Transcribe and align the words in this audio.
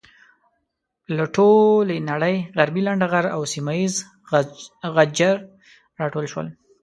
له 1.17 1.25
ټولې 1.35 1.97
نړۍ 2.11 2.35
عربي 2.59 2.81
لنډه 2.87 3.07
غر 3.11 3.25
او 3.35 3.41
سيمه 3.53 3.73
یيز 3.79 3.95
غجر 4.95 5.35
راټول 5.99 6.25
شول. 6.31 6.47